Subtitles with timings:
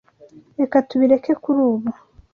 [0.59, 1.89] Reka tubireke kuri ubu.